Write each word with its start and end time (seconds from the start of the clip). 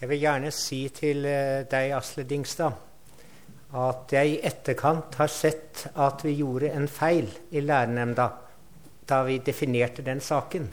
Jeg 0.00 0.08
vil 0.08 0.22
gjerne 0.22 0.48
si 0.48 0.78
til 0.96 1.26
eh, 1.28 1.66
deg, 1.68 1.90
Asle 1.92 2.22
Dingstad, 2.24 2.72
at 3.76 4.14
jeg 4.16 4.30
i 4.30 4.38
etterkant 4.48 5.18
har 5.20 5.28
sett 5.28 5.82
at 5.92 6.24
vi 6.24 6.38
gjorde 6.38 6.70
en 6.72 6.88
feil 6.88 7.28
i 7.52 7.60
lærernemnda 7.60 8.26
da 9.10 9.18
vi 9.26 9.36
definerte 9.44 10.00
den 10.06 10.24
saken. 10.24 10.70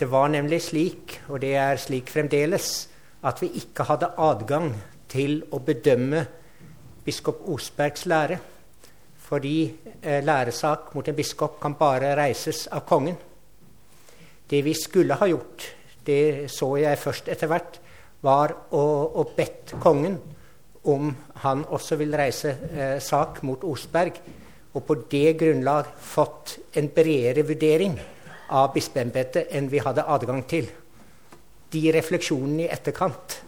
Det 0.00 0.08
var 0.08 0.32
nemlig 0.32 0.62
slik, 0.64 1.18
og 1.28 1.42
det 1.44 1.52
er 1.60 1.76
slik 1.76 2.08
fremdeles, 2.08 2.88
at 3.28 3.44
vi 3.44 3.52
ikke 3.60 3.84
hadde 3.90 4.14
adgang 4.16 4.72
til 5.12 5.42
å 5.52 5.60
bedømme 5.60 6.24
biskop 7.04 7.44
Osbergs 7.52 8.08
lære. 8.08 8.38
Fordi 9.28 9.58
eh, 10.00 10.24
læresak 10.24 10.94
mot 10.96 11.04
en 11.04 11.20
biskop 11.20 11.60
kan 11.60 11.76
bare 11.76 12.16
reises 12.16 12.64
av 12.72 12.88
kongen. 12.88 13.20
Det 14.48 14.64
vi 14.64 14.72
skulle 14.72 15.20
ha 15.20 15.28
gjort, 15.28 15.74
det 16.08 16.48
så 16.52 16.72
jeg 16.80 16.98
først 17.00 17.30
etter 17.30 17.50
hvert, 17.50 17.78
var 18.24 18.54
å, 18.74 18.82
å 19.20 19.24
bedt 19.36 19.76
kongen 19.78 20.18
om 20.88 21.12
han 21.44 21.64
også 21.68 21.98
vil 22.00 22.16
reise 22.18 22.54
eh, 22.72 22.96
sak 23.02 23.42
mot 23.46 23.62
Osberg, 23.68 24.18
og 24.74 24.84
på 24.84 24.96
det 25.10 25.36
grunnlag 25.40 25.90
fått 26.02 26.56
en 26.78 26.90
bredere 26.94 27.44
vurdering 27.46 27.96
av 28.54 28.72
bispeembetet 28.74 29.52
enn 29.56 29.68
vi 29.70 29.82
hadde 29.82 30.06
adgang 30.08 30.42
til. 30.48 30.68
De 31.68 31.82
refleksjonene 31.92 32.64
i 32.66 32.70
etterkant 32.72 33.38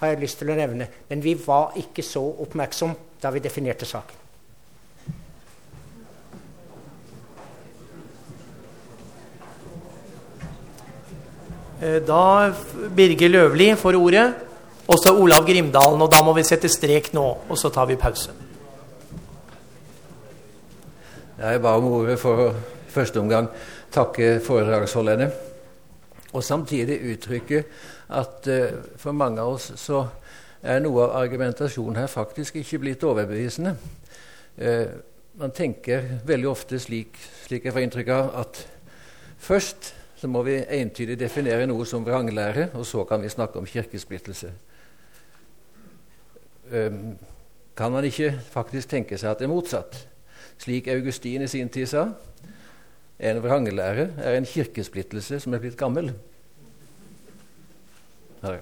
har 0.00 0.12
jeg 0.12 0.22
lyst 0.22 0.40
til 0.40 0.50
å 0.50 0.58
nevne, 0.58 0.88
men 1.10 1.22
vi 1.22 1.36
var 1.38 1.76
ikke 1.78 2.04
så 2.06 2.22
oppmerksom 2.44 2.96
da 3.20 3.30
vi 3.34 3.42
definerte 3.44 3.86
saken. 3.86 4.29
Da 11.80 12.52
Birger 12.96 13.30
Løvli 13.32 13.70
får 13.78 13.96
ordet, 13.96 14.26
og 14.90 14.98
så 15.00 15.14
Olav 15.16 15.46
Grimdalen. 15.48 16.02
Og 16.02 16.10
da 16.12 16.20
må 16.26 16.34
vi 16.36 16.44
sette 16.44 16.68
strek 16.68 17.12
nå, 17.16 17.26
og 17.48 17.58
så 17.58 17.70
tar 17.72 17.88
vi 17.88 17.96
pause. 18.00 18.34
Jeg 21.40 21.60
ba 21.64 21.72
om 21.78 21.86
ordet 21.88 22.18
for 22.20 22.42
å 22.44 22.48
første 22.92 23.20
omgang 23.22 23.46
takke 23.92 24.40
foredragsholderne. 24.44 25.30
Og 26.32 26.44
samtidig 26.44 26.98
uttrykke 27.14 27.62
at 28.18 28.48
uh, 28.50 28.66
for 29.00 29.16
mange 29.16 29.40
av 29.40 29.54
oss 29.54 29.70
så 29.80 30.02
er 30.60 30.82
noe 30.84 31.06
av 31.06 31.16
argumentasjonen 31.22 32.02
her 32.02 32.10
faktisk 32.12 32.58
ikke 32.60 32.82
blitt 32.82 33.06
overbevisende. 33.08 33.72
Uh, 34.60 34.92
man 35.40 35.54
tenker 35.56 36.20
veldig 36.28 36.50
ofte 36.50 36.78
slik, 36.82 37.16
slik 37.46 37.64
jeg 37.64 37.72
får 37.72 37.86
inntrykk 37.86 38.12
av, 38.12 38.30
at 38.42 38.62
først 39.40 39.94
så 40.20 40.28
må 40.28 40.42
vi 40.44 40.58
entydig 40.76 41.16
definere 41.16 41.64
noe 41.64 41.86
som 41.88 42.04
vranglære, 42.04 42.68
og 42.76 42.84
så 42.84 43.06
kan 43.08 43.22
vi 43.22 43.30
snakke 43.32 43.56
om 43.56 43.66
kirkesplittelse. 43.66 44.50
Kan 47.76 47.92
man 47.94 48.04
ikke 48.04 48.34
faktisk 48.52 48.90
tenke 48.92 49.16
seg 49.18 49.30
at 49.30 49.40
det 49.40 49.48
er 49.48 49.52
motsatt? 49.54 49.96
Slik 50.60 50.90
Augustin 50.92 51.46
i 51.46 51.48
sin 51.48 51.72
tid 51.72 51.88
sa 51.88 52.10
en 53.20 53.40
vranglære 53.40 54.10
er 54.20 54.36
en 54.36 54.48
kirkesplittelse 54.48 55.40
som 55.40 55.56
er 55.56 55.62
blitt 55.64 55.78
gammel. 55.80 56.12
Her. 58.44 58.60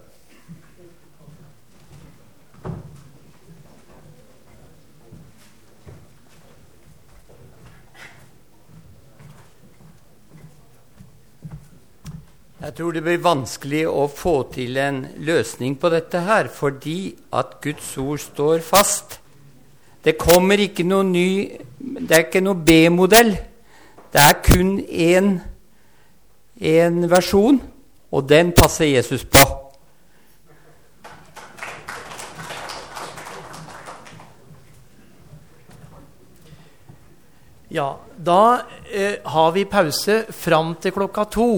Jeg 12.59 12.75
tror 12.75 12.91
det 12.91 13.05
blir 13.07 13.21
vanskelig 13.23 13.85
å 13.87 14.09
få 14.11 14.33
til 14.51 14.75
en 14.83 14.97
løsning 15.23 15.77
på 15.79 15.93
dette 15.93 16.19
her, 16.27 16.49
fordi 16.51 17.15
at 17.39 17.53
Guds 17.63 17.93
ord 18.03 18.19
står 18.19 18.65
fast. 18.67 19.21
Det 20.03 20.17
kommer 20.19 20.59
ikke 20.59 20.83
noe 20.83 21.07
ny 21.07 21.29
Det 21.79 22.17
er 22.17 22.25
ikke 22.27 22.43
noe 22.43 22.59
B-modell. 22.59 23.31
Det 24.11 24.25
er 24.25 24.43
kun 24.43 24.75
én 26.59 26.99
versjon, 27.07 27.63
og 28.11 28.29
den 28.29 28.51
passer 28.51 28.91
Jesus 28.91 29.23
på. 29.23 29.47
Ja, 37.71 37.99
da 38.17 38.63
eh, 38.91 39.23
har 39.23 39.51
vi 39.55 39.69
pause 39.69 40.25
fram 40.33 40.75
til 40.83 40.91
klokka 40.97 41.31
to. 41.31 41.51